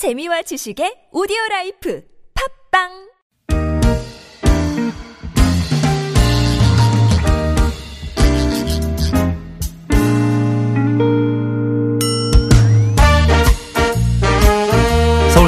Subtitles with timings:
[0.00, 2.00] 재미와 지식의 오디오 라이프.
[2.32, 3.09] 팟빵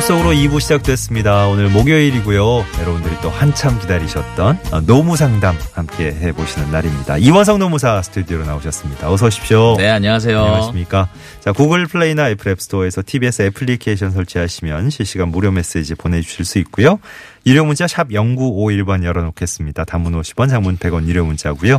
[0.02, 1.46] 속으로 2부 시작됐습니다.
[1.46, 2.64] 오늘 목요일이고요.
[2.80, 7.18] 여러분들이 또 한참 기다리셨던 어, 노무 상담 함께 해보시는 날입니다.
[7.18, 9.10] 이원석 노무사 스튜디오로 나오셨습니다.
[9.10, 9.76] 어서 오십시오.
[9.76, 10.38] 네, 안녕하세요.
[10.38, 11.08] 안녕하십니까.
[11.40, 16.98] 자, 구글 플레이나 애플 앱스토어에서 TBS 애플리케이션 설치하시면 실시간 무료 메시지 보내주실 수 있고요.
[17.46, 19.84] 유료 문자 샵 0951번 열어놓겠습니다.
[19.84, 21.78] 단문 50원, 장문 100원 유료 문자고요.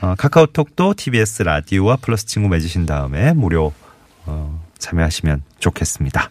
[0.00, 3.72] 어, 카카오톡도 TBS 라디오와 플러스 친구 맺으신 다음에 무료
[4.26, 6.30] 어, 참여하시면 좋겠습니다.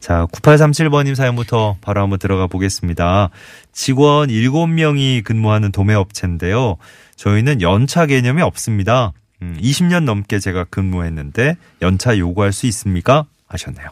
[0.00, 3.30] 자, 9837번님 사연부터 바로 한번 들어가 보겠습니다.
[3.72, 6.76] 직원 7명이 근무하는 도매업체인데요.
[7.16, 9.12] 저희는 연차 개념이 없습니다.
[9.42, 13.26] 음, 20년 넘게 제가 근무했는데 연차 요구할 수 있습니까?
[13.46, 13.88] 하셨네요.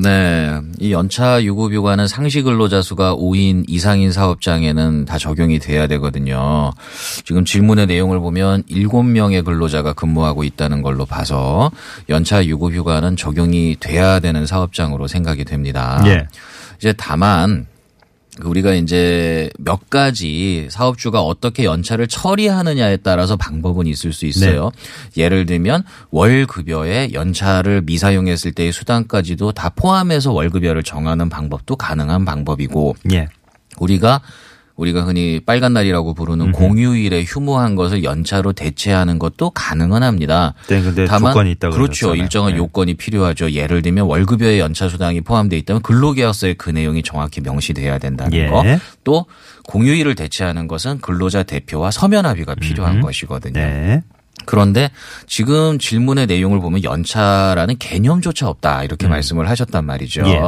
[0.00, 0.60] 네.
[0.78, 6.72] 이 연차 유급 휴가는 상시 근로자 수가 5인 이상인 사업장에는 다 적용이 돼야 되거든요.
[7.24, 11.72] 지금 질문의 내용을 보면 7명의 근로자가 근무하고 있다는 걸로 봐서
[12.08, 16.00] 연차 유급 휴가는 적용이 돼야 되는 사업장으로 생각이 됩니다.
[16.06, 16.26] 예.
[16.78, 17.66] 이제 다만
[18.44, 24.70] 우리가 이제 몇 가지 사업주가 어떻게 연차를 처리하느냐에 따라서 방법은 있을 수 있어요.
[25.16, 33.28] 예를 들면 월급여에 연차를 미사용했을 때의 수당까지도 다 포함해서 월급여를 정하는 방법도 가능한 방법이고 예.
[33.78, 34.20] 우리가
[34.78, 40.54] 우리가 흔히 빨간 날이라고 부르는 공휴일에 휴무한 것을 연차로 대체하는 것도 가능은 합니다.
[40.68, 42.06] 네, 근데 조건이 있다고 그렇죠.
[42.06, 42.22] 그러셨잖아요.
[42.22, 42.58] 일정한 네.
[42.58, 43.50] 요건이 필요하죠.
[43.50, 48.46] 예를 들면 월급여에 연차 수당이 포함되어 있다면 근로계약서에 그 내용이 정확히 명시돼야 된다는 예.
[48.46, 48.62] 거.
[49.02, 49.26] 또
[49.64, 53.60] 공휴일을 대체하는 것은 근로자 대표와 서면 합의가 필요한 것이거든요.
[53.60, 54.02] 네.
[54.48, 54.90] 그런데
[55.26, 60.22] 지금 질문의 내용을 보면 연차라는 개념조차 없다 이렇게 말씀을 하셨단 말이죠.
[60.26, 60.40] 예.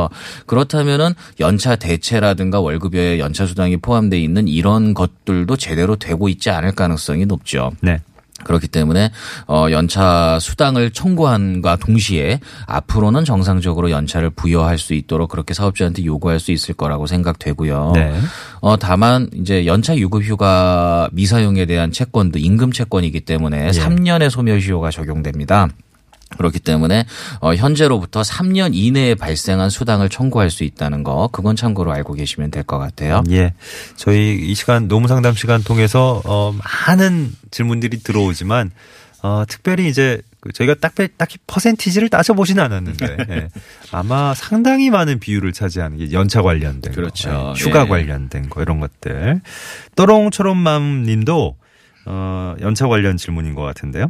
[0.46, 7.26] 그렇다면은 연차 대체라든가 월급여에 연차 수당이 포함되어 있는 이런 것들도 제대로 되고 있지 않을 가능성이
[7.26, 7.72] 높죠.
[7.82, 8.00] 네.
[8.44, 9.10] 그렇기 때문에
[9.46, 16.52] 어 연차 수당을 청구한과 동시에 앞으로는 정상적으로 연차를 부여할 수 있도록 그렇게 사업자한테 요구할 수
[16.52, 17.92] 있을 거라고 생각되고요.
[17.94, 18.14] 네.
[18.60, 23.70] 어 다만 이제 연차 유급 휴가 미사용에 대한 채권도 임금 채권이기 때문에 예.
[23.70, 25.68] 3년의 소멸시효가 적용됩니다.
[26.36, 27.04] 그렇기 때문에
[27.40, 32.64] 어 현재로부터 3년 이내에 발생한 수당을 청구할 수 있다는 거 그건 참고로 알고 계시면 될
[32.64, 33.22] 것 같아요.
[33.30, 33.54] 예.
[33.96, 36.54] 저희 이 시간 노무 상담 시간 통해서 어
[36.86, 38.70] 많은 질문들이 들어오지만
[39.22, 43.48] 어 특별히 이제 그 저희가 딱 딱히 퍼센티지를 따져 보지는 않았는데 예.
[43.92, 47.28] 아마 상당히 많은 비율을 차지하는 게 연차 관련된 그렇죠.
[47.28, 47.62] 거, 예.
[47.62, 47.88] 휴가 예.
[47.88, 49.40] 관련된 거 이런 것들.
[49.96, 51.56] 또롱초롬맘 님도
[52.06, 54.06] 어 연차 관련 질문인 것 같은데요.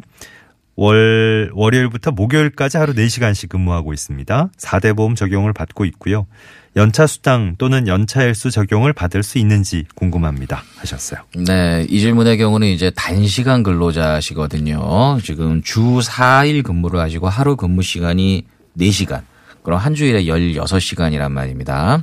[0.80, 4.48] 월, 월요일부터 목요일까지 하루 4시간씩 근무하고 있습니다.
[4.56, 6.26] 4대 보험 적용을 받고 있고요.
[6.74, 10.62] 연차 수당 또는 연차 일수 적용을 받을 수 있는지 궁금합니다.
[10.78, 11.20] 하셨어요.
[11.36, 15.18] 네, 이 질문의 경우는 이제 단시간 근로자시거든요.
[15.22, 18.46] 지금 주 4일 근무를 하시고 하루 근무 시간이
[18.78, 19.20] 4시간.
[19.62, 22.02] 그럼 한 주일에 16시간이란 말입니다.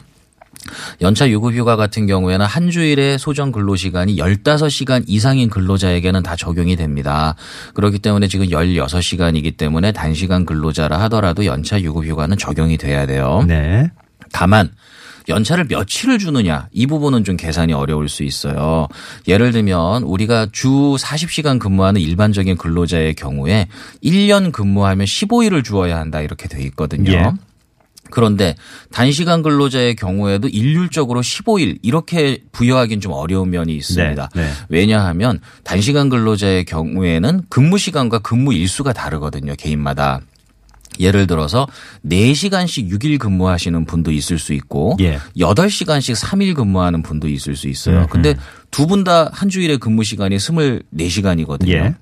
[1.01, 6.75] 연차 유급 휴가 같은 경우에는 한 주일에 소정 근로 시간이 15시간 이상인 근로자에게는 다 적용이
[6.75, 7.35] 됩니다.
[7.73, 13.45] 그렇기 때문에 지금 16시간이기 때문에 단시간 근로자라 하더라도 연차 유급 휴가는 적용이 돼야 돼요.
[13.47, 13.89] 네.
[14.31, 14.71] 다만
[15.29, 18.87] 연차를 며칠을 주느냐 이 부분은 좀 계산이 어려울 수 있어요.
[19.27, 23.67] 예를 들면 우리가 주 40시간 근무하는 일반적인 근로자의 경우에
[24.03, 27.11] 1년 근무하면 15일을 주어야 한다 이렇게 돼 있거든요.
[27.11, 27.31] 예.
[28.11, 28.55] 그런데
[28.91, 34.29] 단시간 근로자의 경우에도 일률적으로 15일 이렇게 부여하기는 좀 어려운 면이 있습니다.
[34.35, 34.51] 네, 네.
[34.69, 39.55] 왜냐하면 단시간 근로자의 경우에는 근무 시간과 근무 일수가 다르거든요.
[39.57, 40.21] 개인마다.
[40.99, 41.67] 예를 들어서
[42.07, 45.19] 4시간씩 6일 근무하시는 분도 있을 수 있고 예.
[45.37, 47.99] 8시간씩 3일 근무하는 분도 있을 수 있어요.
[47.99, 48.07] 음흠.
[48.09, 48.35] 근데
[48.71, 51.69] 두 분 다 한 주일에 근무 시간이 24시간이거든요.
[51.69, 51.95] 예.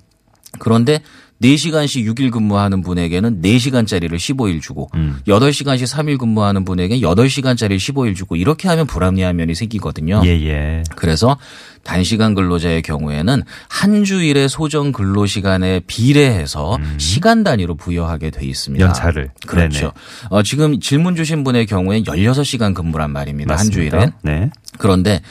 [0.59, 1.01] 그런데
[1.41, 5.19] 4시간씩 6일 근무하는 분에게는 4시간짜리를 15일 주고 음.
[5.27, 10.21] 8시간씩 3일 근무하는 분에게는 8시간짜리를 15일 주고 이렇게 하면 불합리한 면이 생기거든요.
[10.25, 10.83] 예, 예.
[10.95, 11.37] 그래서
[11.83, 18.83] 단시간 근로자의 경우에는 한 주일의 소정 근로 시간에 비례해서 시간 단위로 부여하게 돼 있습니다.
[18.83, 18.87] 음.
[18.87, 19.31] 연차를.
[19.45, 19.91] 그렇죠.
[20.29, 23.53] 어, 지금 질문 주신 분의 경우에는 16시간 근무란 말입니다.
[23.53, 23.99] 한 맞습니다.
[23.99, 24.11] 주일에.
[24.23, 24.49] 네.
[24.77, 25.21] 그런데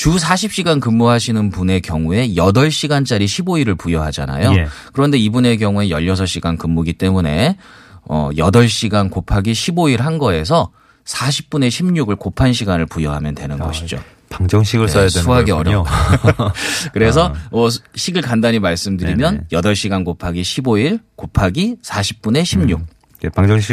[0.00, 4.56] 주 40시간 근무하시는 분의 경우에 8시간짜리 15일을 부여하잖아요.
[4.56, 4.66] 예.
[4.94, 7.58] 그런데 이분의 경우에 16시간 근무기 때문에
[8.08, 10.70] 어 8시간 곱하기 15일 한 거에서
[11.04, 14.02] 40분의 16을 곱한 시간을 부여하면 되는 것이죠.
[14.30, 15.84] 방정식을 네, 써야 되는 수학이 거군요.
[16.94, 19.62] 그래서 어, 식을 간단히 말씀드리면 네네.
[19.62, 22.80] 8시간 곱하기 15일 곱하기 40분의 16.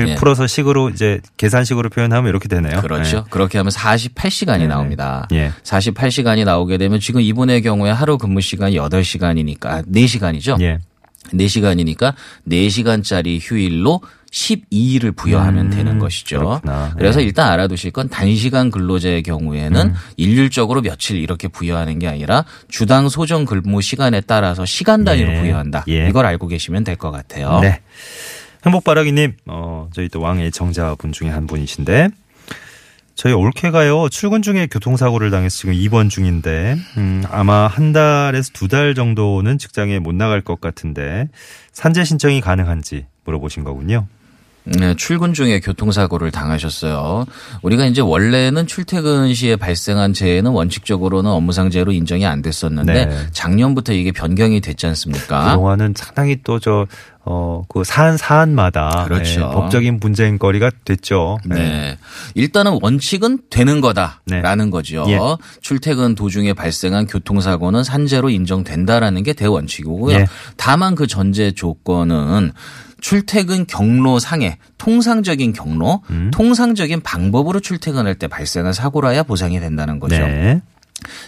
[0.10, 0.16] 예.
[0.16, 2.82] 풀어서 식으로 이제 계산식으로 표현하면 이렇게 되네요.
[2.82, 3.26] 그렇죠.
[3.30, 4.68] 그렇게 하면 48시간이 네.
[4.68, 5.28] 나옵니다.
[5.32, 5.52] 예.
[5.64, 10.62] 48시간이 나오게 되면 지금 이분의 경우에 하루 근무 시간이 8시간이니까 4시간이죠.
[10.62, 10.80] 예.
[11.34, 12.14] 4시간이니까
[12.48, 14.02] 4시간짜리 휴일로
[14.32, 16.40] 12일을 부여하면 음, 되는 것이죠.
[16.40, 16.94] 그렇구나.
[16.98, 17.26] 그래서 네.
[17.26, 19.94] 일단 알아두실 건 단시간 근로자의 경우에는 음.
[20.18, 25.40] 일률적으로 며칠 이렇게 부여하는 게 아니라 주당 소정 근무 시간에 따라서 시간 단위로 예.
[25.42, 25.86] 부여한다.
[25.88, 26.08] 예.
[26.10, 27.60] 이걸 알고 계시면 될 것 같아요.
[27.62, 27.80] 네.
[28.66, 32.10] 행복바라기님, 어, 저희 또 왕의 정자분 중에 한 분이신데,
[33.16, 38.94] 저희 올케가요, 출근 중에 교통사고를 당해서 지금 입원 중인데, 음, 아마 한 달에서 두 달
[38.94, 41.28] 정도는 직장에 못 나갈 것 같은데,
[41.72, 44.08] 산재 신청이 가능한지 물어보신 거군요.
[44.66, 47.26] 네, 출근 중에 교통사고를 당하셨어요.
[47.62, 53.28] 우리가 이제 원래는 출퇴근 시에 발생한 재해는 원칙적으로는 업무상재해로 인정이 안 됐었는데 네.
[53.32, 55.46] 작년부터 이게 변경이 됐지 않습니까?
[55.52, 56.86] 그동안은 상당히 또 저,
[57.30, 59.04] 어, 그 사안, 사안마다.
[59.06, 59.42] 그렇죠.
[59.42, 61.40] 네, 법적인 분쟁거리가 됐죠.
[61.46, 61.98] 네.
[62.36, 64.72] 일단은 원칙은 되는 거다라는 네.
[64.72, 65.06] 거죠.
[65.10, 65.20] 예.
[65.60, 70.16] 출퇴근 도중에 발생한 교통사고는 산재로 인정된다라는 게 대원칙이고요.
[70.16, 70.28] 예.
[70.56, 72.54] 다만 그 전제 조건은
[73.02, 76.32] 출퇴근 경로상의 통상적인 경로, 음.
[76.32, 80.18] 통상적인 방법으로 출퇴근할 때 발생한 사고라야 보상이 된다는 거죠.
[80.18, 80.62] 네.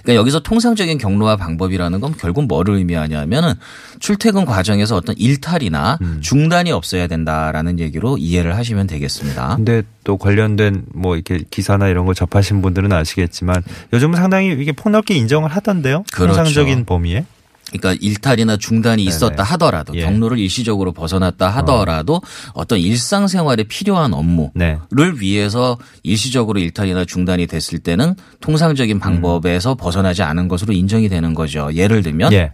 [0.03, 3.53] 그러니까 여기서 통상적인 경로와 방법이라는 건 결국 뭐를 의미하냐면은
[3.99, 6.19] 출퇴근 과정에서 어떤 일탈이나 음.
[6.21, 9.55] 중단이 없어야 된다라는 얘기로 이해를 하시면 되겠습니다.
[9.55, 15.15] 근데 또 관련된 뭐 이렇게 기사나 이런 거 접하신 분들은 아시겠지만 요즘은 상당히 이게 폭넓게
[15.15, 16.03] 인정을 하던데요.
[16.11, 16.35] 그렇죠.
[16.35, 17.25] 통상적인 범위에.
[17.71, 20.01] 그러니까 일탈이나 중단이 있었다 하더라도 예.
[20.01, 22.21] 경로를 일시적으로 벗어났다 하더라도
[22.53, 22.65] 어.
[22.65, 24.77] 떤 일상생활에 필요한 업무를 네.
[25.15, 31.69] 위해서 일시적으로 일탈이나 중단이 됐을 때는 통상적인 방법에서 벗어나지 않은 것으로 인정이 되는 거죠.
[31.73, 32.53] 예를 들면 예.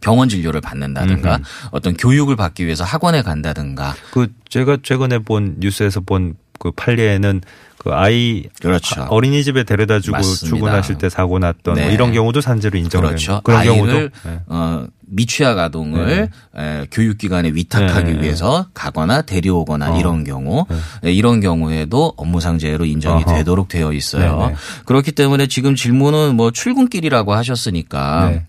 [0.00, 1.40] 병원 진료를 받는다든가
[1.70, 7.40] 어떤 교육을 받기 위해서 학원에 간다든가 그 제가 최근에 본 뉴스에서 본 그 판례에는
[7.76, 9.02] 그 아이 그렇죠.
[9.10, 10.46] 어린이집에 데려다 주고 맞습니다.
[10.46, 11.82] 출근하실 때 사고 났던 네.
[11.82, 13.40] 뭐 이런 경우도 산재로 인정을 그렇죠.
[13.42, 14.40] 그런 경우도 네.
[14.46, 18.22] 어, 미취학 아동을 에, 교육기관에 위탁하기 네.
[18.22, 19.98] 위해서 가거나 데려오거나 어.
[19.98, 20.64] 이런 경우
[21.02, 23.34] 네, 이런 경우에도 업무상재해로 인정이 어허.
[23.34, 24.54] 되도록 되어 있어요.
[24.86, 28.46] 그렇기 때문에 지금 질문은 뭐 출근길이라고 하셨으니까 네.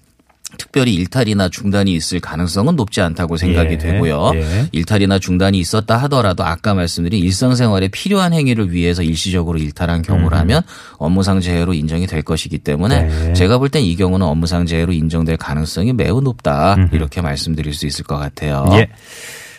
[0.58, 3.78] 특별히 일탈이나 중단이 있을 가능성은 높지 않다고 생각이 예.
[3.78, 4.32] 되고요.
[4.36, 4.68] 예.
[4.72, 10.62] 일탈이나 중단이 있었다 하더라도 아까 말씀드린 일상생활에 필요한 행위를 위해서 일시적으로 일탈한 경우라면
[10.98, 13.34] 업무상 재해로 인정이 될 것이기 때문에 네.
[13.34, 18.06] 제가 볼 땐 이 경우는 업무상 재해로 인정될 가능성이 매우 높다 이렇게 말씀드릴 수 있을
[18.06, 18.66] 것 같아요.
[18.74, 18.88] 예.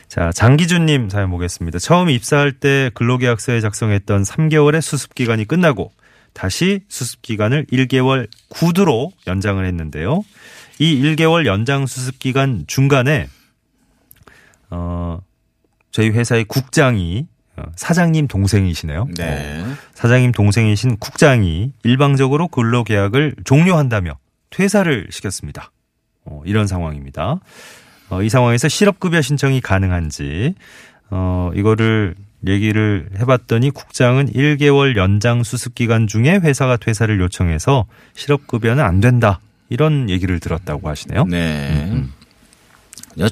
[0.08, 1.80] 자, 장기준님 사연 보겠습니다.
[1.80, 5.90] 처음 입사할 때 근로계약서에 작성했던 3개월의 수습기간이 끝나고
[6.32, 10.22] 다시 수습기간을 1개월 구두로 연장을 했는데요.
[10.78, 13.28] 이 1개월 연장 수습 기간 중간에,
[14.70, 15.20] 어,
[15.90, 17.26] 저희 회사의 국장이
[17.56, 19.06] 어, 사장님 동생이시네요.
[19.16, 19.64] 네.
[19.94, 24.18] 사장님 동생이신 국장이 일방적으로 근로계약을 종료한다며
[24.50, 25.70] 퇴사를 시켰습니다.
[26.24, 27.38] 어, 이런 상황입니다.
[28.10, 30.54] 어, 이 상황에서 실업급여 신청이 가능한지
[31.10, 32.16] 어, 이거를
[32.46, 39.40] 얘기를 해봤더니 국장은 1개월 연장 수습 기간 중에 회사가 퇴사를 요청해서 실업급여는 안 된다.
[39.68, 41.24] 이런 얘기를 들었다고 하시네요.
[41.24, 42.04] 네.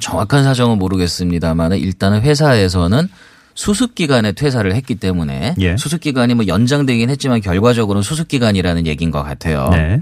[0.00, 3.08] 정확한 사정은 모르겠습니다만 일단은 회사에서는
[3.54, 5.76] 수습 기간에 퇴사를 했기 때문에 예.
[5.76, 9.68] 수습 기간이 뭐 연장되긴 했지만 결과적으로는 수습 기간이라는 얘기인 것 같아요.
[9.70, 10.00] 네.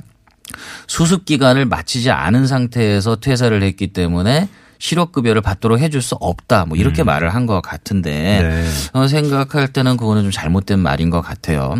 [0.86, 6.64] 수습 기간을 마치지 않은 상태에서 퇴사를 했기 때문에 실업급여를 받도록 해줄 수 없다.
[6.66, 8.10] 뭐 이렇게 말을 한 것 같은데
[8.42, 8.68] 네.
[8.92, 11.74] 어, 생각할 때는 그거는 좀 잘못된 말인 것 같아요.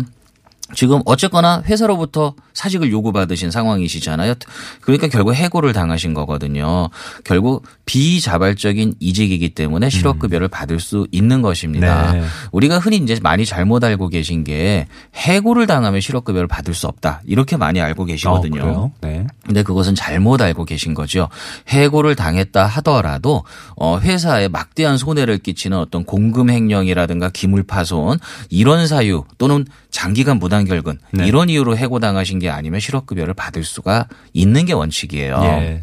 [0.73, 4.35] 지금 어쨌거나 회사로부터 사직을 요구받으신 상황이시잖아요.
[4.81, 6.89] 그러니까 결국 해고를 당하신 거거든요.
[7.23, 12.13] 결국 비자발적인 이직이기 때문에 실업급여를 받을 수 있는 것입니다.
[12.13, 12.23] 네.
[12.51, 17.21] 우리가 흔히 이제 많이 잘못 알고 계신 게 해고를 당하면 실업급여를 받을 수 없다.
[17.25, 18.61] 이렇게 많이 알고 어, 계시거든요.
[18.61, 18.91] 그래요?
[19.01, 19.27] 네.
[19.45, 21.27] 근데 그것은 잘못 알고 계신 거죠.
[21.67, 23.43] 해고를 당했다 하더라도
[23.75, 30.65] 어 회사에 막대한 손해를 끼치는 어떤 공금 횡령이라든가 기물 파손 이런 사유 또는 장기간 무단
[30.65, 31.27] 결근 네.
[31.27, 35.41] 이런 이유로 해고 당하신 게 아니면 실업급여를 받을 수가 있는 게 원칙이에요.
[35.43, 35.81] 예.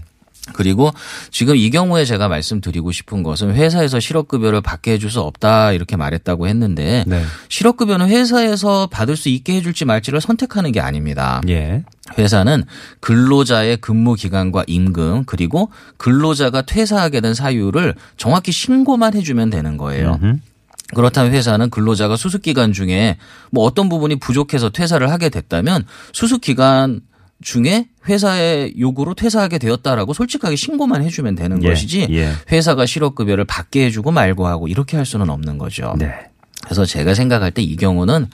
[0.52, 0.90] 그리고
[1.30, 6.48] 지금 이 경우에 제가 말씀드리고 싶은 것은 회사에서 실업급여를 받게 해줄 수 없다 이렇게 말했다고
[6.48, 7.22] 했는데 네.
[7.48, 11.40] 실업급여는 회사에서 받을 수 있게 해줄지 말지를 선택하는 게 아닙니다.
[11.48, 11.84] 예.
[12.16, 12.64] 회사는
[13.00, 20.18] 근로자의 근무 기간과 임금 그리고 근로자가 퇴사하게 된 사유를 정확히 신고만 해주면 되는 거예요.
[20.22, 20.38] 음흠.
[20.94, 23.16] 그렇다면 회사는 근로자가 수습 기간 중에
[23.50, 27.00] 뭐 어떤 부분이 부족해서 퇴사를 하게 됐다면 수습 기간
[27.42, 32.32] 중에 회사의 요구로 퇴사하게 되었다라고 솔직하게 신고만 해주면 되는 예, 것이지 예.
[32.50, 35.94] 회사가 실업급여를 받게 해주고 말고 하고 이렇게 할 수는 없는 거죠.
[35.98, 36.12] 네.
[36.64, 38.26] 그래서 제가 생각할 때 이 경우는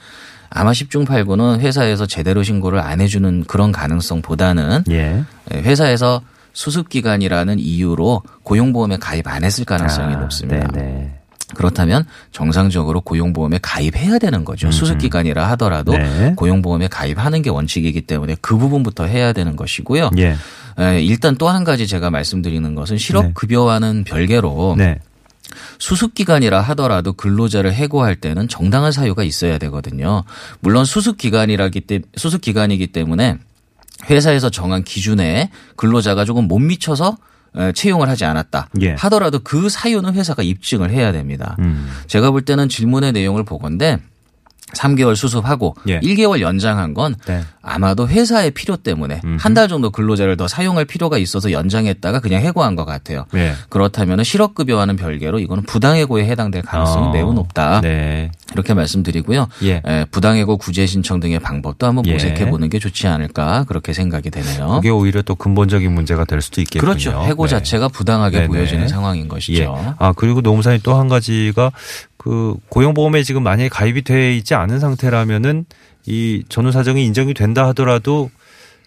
[0.49, 5.23] 아마 10중 8구는 회사에서 제대로 신고를 안 해주는 그런 가능성보다는 예.
[5.53, 6.21] 회사에서
[6.53, 10.67] 수습기간이라는 이유로 고용보험에 가입 안 했을 가능성이 아, 높습니다.
[10.67, 11.14] 네네.
[11.53, 14.71] 그렇다면 정상적으로 고용보험에 가입해야 되는 거죠.
[14.71, 16.33] 수습기간이라 하더라도 음, 네.
[16.35, 20.09] 고용보험에 가입하는 게 원칙이기 때문에 그 부분부터 해야 되는 것이고요.
[20.17, 20.35] 예.
[20.79, 24.99] 에, 일단 또 한 가지 제가 말씀드리는 것은 실업급여와는 별개로 네.
[25.79, 30.23] 수습기간이라 하더라도 근로자를 해고할 때는 정당한 사유가 있어야 되거든요.
[30.59, 33.37] 물론 수습기간이라기 때 수습기간이기 때문에
[34.09, 37.15] 회사에서 정한 기준에 근로자가 조금 못 미쳐서 에,
[37.73, 38.93] 채용을 하지 않았다 예.
[38.93, 41.55] 하더라도 그 사유는 회사가 입증을 해야 됩니다.
[41.59, 41.89] 음.
[42.07, 43.99] 제가 볼 때는 질문의 내용을 보건데
[44.75, 45.99] 3개월 수습하고 예.
[46.01, 47.41] 1개월 연장한 건 네.
[47.61, 52.75] 아마도 회사의 필요 때문에 한 달 정도 근로자를 더 사용할 필요가 있어서 연장했다가 그냥 해고한
[52.75, 53.25] 것 같아요.
[53.35, 53.53] 예.
[53.69, 57.11] 그렇다면 실업급여와는 별개로 이거는 부당해고에 해당될 가능성이 어.
[57.11, 57.79] 매우 높다.
[57.79, 58.31] 네.
[58.51, 59.47] 이렇게 말씀드리고요.
[59.63, 59.81] 예.
[59.85, 62.13] 에, 부당해고 구제 신청 등의 방법도 한번 예.
[62.13, 64.67] 모색해 보는 게 좋지 않을까 그렇게 생각이 되네요.
[64.75, 66.81] 그게 오히려 또 근본적인 문제가 될 수도 있겠군요.
[66.91, 67.23] 그렇죠.
[67.23, 67.51] 해고 네.
[67.51, 68.47] 자체가 부당하게 네네.
[68.49, 69.61] 보여지는 상황인 것이죠.
[69.63, 69.67] 예.
[69.99, 71.71] 아 그리고 노무사님 또 한 가지가
[72.25, 75.65] 그 고용보험에 지금 만약에 가입이 돼 있지 않은 상태라면은
[76.07, 78.31] 이 전후 사정이 인정이 된다 하더라도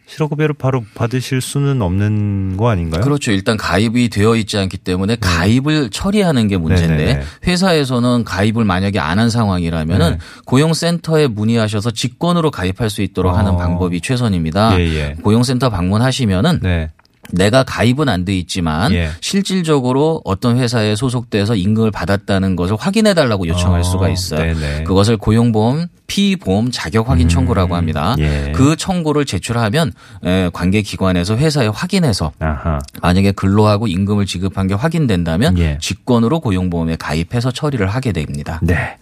[0.06, 3.02] 실업급여를 바로 받으실 수는 없는 거 아닌가요?
[3.02, 3.30] 그렇죠.
[3.30, 7.04] 일단 가입이 되어 있지 않기 때문에 가입을 처리하는 게 문제인데 네.
[7.04, 7.24] 네네네.
[7.46, 10.18] 회사에서는 가입을 만약에 안 한 상황이라면은 네.
[10.46, 13.56] 고용센터에 문의하셔서 직권으로 가입할 수 있도록 하는 어.
[13.56, 14.80] 방법이 최선입니다.
[14.80, 15.16] 예, 예.
[15.22, 16.90] 고용센터 방문하시면은 네.
[17.32, 19.10] 내가 가입은 안 돼 있지만 예.
[19.20, 24.40] 실질적으로 어떤 회사에 소속돼서 임금을 받았다는 것을 확인해 달라고 요청할 어, 수가 있어요.
[24.54, 24.82] 네네.
[24.84, 28.16] 그것을 고용보험 피보험 자격 확인 청구라고 합니다.
[28.18, 28.52] 예.
[28.54, 29.92] 그 청구를 제출하면
[30.24, 32.78] 에, 관계 기관에서 회사에 확인해서 아하.
[33.02, 35.78] 만약에 근로하고 임금을 지급한 게 확인된다면 예.
[35.80, 38.58] 직권으로 고용보험에 가입해서 처리를 하게 됩니다.
[38.62, 38.96] 네.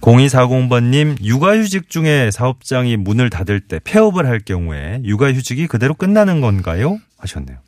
[0.00, 6.98] 0240번님, 육아휴직 중에 사업장이 문을 닫을 때 폐업을 할 경우에 육아휴직이 그대로 끝나는 건가요?
[7.18, 7.58] 하셨네요.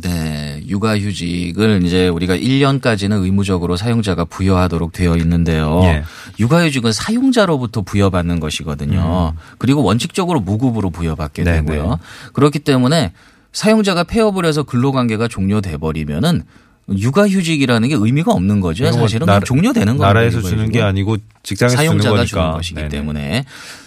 [0.00, 5.82] 네, 육아휴직을 이제 우리가 1년까지는 의무적으로 사용자가 부여하도록 되어 있는데요.
[5.84, 6.02] 예.
[6.40, 9.34] 육아휴직은 사용자로부터 부여받는 것이거든요.
[9.58, 11.44] 그리고 원칙적으로 무급으로 부여받게 음.
[11.44, 11.66] 네네.
[11.66, 11.98] 되고요.
[12.32, 13.12] 그렇기 때문에
[13.52, 16.42] 사용자가 폐업을 해서 근로관계가 종료돼 버리면은
[16.88, 18.90] 육아휴직이라는 게 의미가 없는 거죠.
[18.90, 20.06] 사실은 나라- 그냥 종료되는 거예요.
[20.12, 22.24] 나라에서 주는 게 아니고 직장에서 주는 사용자가.
[22.24, 22.88] 주는 것이기 네네.
[22.88, 23.44] 때문에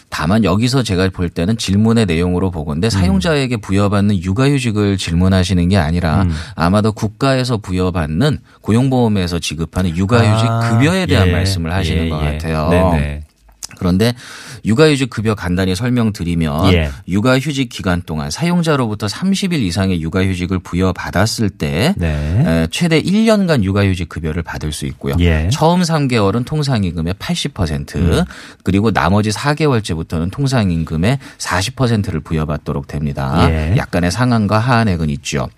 [0.09, 2.51] 다만 여기서 제가 볼 때는 질문의 내용으로 음.
[2.51, 6.31] 보건데 사용자에게 부여받는 육아휴직을 질문하시는 게 아니라 음.
[6.55, 12.31] 아마도 국가에서 부여받는 고용보험에서 지급하는 육아휴직 아, 급여에 대한 예, 말씀을 하시는 예, 것 예.
[12.31, 12.69] 같아요.
[12.69, 13.23] 네네.
[13.77, 14.13] 그런데
[14.65, 16.91] 육아휴직 급여 간단히 설명드리면 예.
[17.07, 22.07] 육아휴직 기간 동안 사용자로부터 30일 이상의 육아휴직을 부여받았을 때 네.
[22.45, 25.15] 에, 최대 1년간 육아휴직 급여를 받을 수 있고요.
[25.19, 25.49] 예.
[25.51, 28.23] 처음 3개월은 통상임금의 80% 음.
[28.63, 33.47] 그리고 나머지 4개월째부터는 통상임금의 40%를 부여받도록 됩니다.
[33.49, 33.75] 예.
[33.77, 35.49] 약간의 상한과 하한액은 있죠.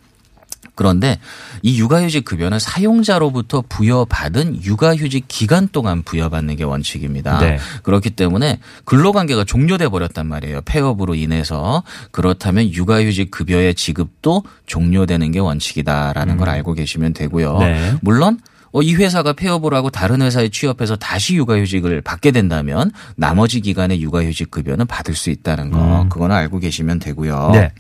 [0.78, 1.20] 그런데
[1.64, 7.40] 이 육아휴직 급여는 사용자로부터 부여받은 육아휴직 기간 동안 부여받는 게 원칙입니다.
[7.40, 7.58] 네.
[7.84, 10.62] 그렇기 때문에 근로관계가 종료돼 버렸단 말이에요.
[10.66, 17.56] 폐업으로 인해서 그렇다면 육아휴직 급여의 지급도 종료되는 게 원칙이다라는 걸 알고 계시면 되고요.
[17.56, 17.60] 음.
[17.60, 17.94] 네.
[18.02, 18.40] 물론
[18.72, 24.52] 어, 이 회사가 폐업을 하고 다른 회사에 취업해서 다시 육아휴직을 받게 된다면 나머지 기간의 육아휴직
[24.52, 27.48] 급여는 받을 수 있다는 거 그거는 알고 계시면 되고요.
[27.48, 27.52] 음.
[27.54, 27.72] 네.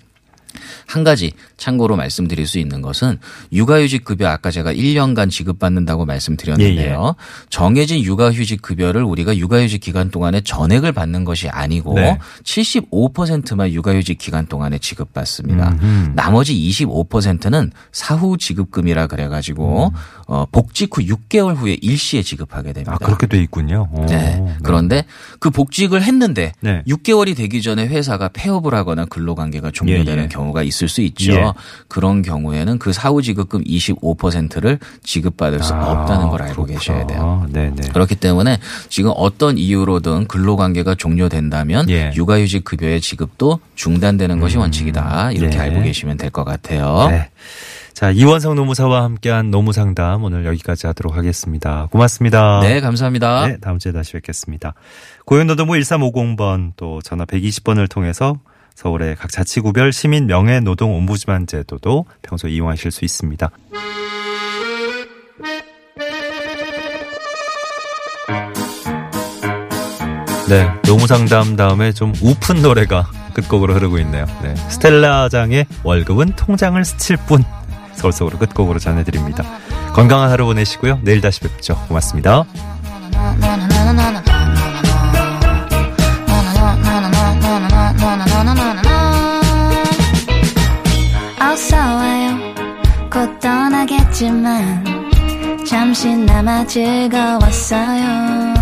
[0.86, 3.20] 한 가지 참고로 말씀드릴 수 있는 것은
[3.52, 7.16] 육아휴직 급여 아까 제가 1년간 지급받는다고 말씀드렸는데요.
[7.18, 12.18] 예, 정해진 육아휴직 급여를 우리가 육아휴직 기간 동안에 전액을 받는 것이 아니고 네.
[12.44, 15.70] 75%만 육아휴직 기간 동안에 지급받습니다.
[15.82, 16.12] 음흠.
[16.16, 19.92] 나머지 25%는 사후 지급금이라 그래가지고
[20.28, 22.94] 어, 복직 후 6개월 후에 일시에 지급하게 됩니다.
[22.94, 23.88] 아, 그렇게 돼 있군요.
[23.94, 24.44] 오, 네.
[24.64, 25.06] 그런데
[25.40, 26.84] 그 복직을 했는데 네.
[26.88, 30.28] 6개월이 되기 전에 회사가 폐업을 하거나 근로관계가 종료되는 예, 예.
[30.48, 31.34] 경우가 있을 수 있죠.
[31.34, 31.54] 예.
[31.88, 36.80] 그런 경우에는 그 사후 지급금 25%를 지급받을 수 아, 없다는 걸 알고 그렇구나.
[36.80, 37.46] 계셔야 돼요.
[37.50, 37.89] 네네.
[37.94, 42.12] 그렇기 때문에 지금 어떤 이유로든 근로관계가 종료된다면 예.
[42.16, 45.32] 육아휴직 급여의 지급도 중단되는 것이 원칙이다.
[45.34, 45.63] 이렇게 네.
[45.63, 47.08] 알고 계시면 될 것 같아요.
[47.10, 47.30] 네.
[47.94, 51.88] 자, 이원성 노무사와 함께한 노무상담 오늘 여기까지 하도록 하겠습니다.
[51.89, 52.60] 고맙습니다.
[52.62, 53.48] 네, 감사합니다.
[53.48, 54.75] 네, 다음 주에 다시 뵙겠습니다.
[55.25, 58.38] 고용노동부 1350번 또 전화 120번을 통해서
[58.77, 63.50] 서울의 각 자치구별 시민 명예노동 옴부즈만 제도도 평소 이용하실 수 있습니다.
[70.48, 74.27] 네, 노무상담 다음에 좀 우픈 노래가 끝곡으로 흐르고 있네요.
[74.43, 74.55] 네.
[74.69, 77.43] 스텔라장의 월급은 통장을 스칠 뿐.
[77.93, 79.43] 서울 속으로 끝곡으로 전해드립니다.
[79.93, 81.00] 건강한 하루 보내시고요.
[81.01, 81.75] 내일 다시 뵙죠.
[81.88, 82.46] 고맙습니다.
[96.38, 98.57] 잠시나마 즐거웠어요